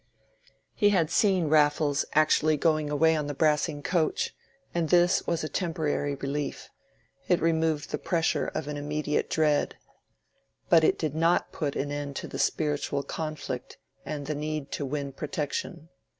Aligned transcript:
He 0.73 0.89
had 0.89 1.11
seen 1.11 1.47
Raffles 1.47 2.05
actually 2.13 2.57
going 2.57 2.89
away 2.89 3.15
on 3.15 3.27
the 3.27 3.35
Brassing 3.35 3.83
coach, 3.83 4.35
and 4.73 4.89
this 4.89 5.27
was 5.27 5.43
a 5.43 5.47
temporary 5.47 6.15
relief; 6.15 6.69
it 7.27 7.39
removed 7.39 7.91
the 7.91 7.99
pressure 7.99 8.47
of 8.47 8.67
an 8.67 8.77
immediate 8.77 9.29
dread, 9.29 9.75
but 10.69 10.97
did 10.97 11.13
not 11.13 11.51
put 11.51 11.75
an 11.75 11.91
end 11.91 12.15
to 12.15 12.27
the 12.27 12.39
spiritual 12.39 13.03
conflict 13.03 13.77
and 14.03 14.25
the 14.25 14.33
need 14.33 14.71
to 14.71 14.87
win 14.87 15.11
protection. 15.11 15.89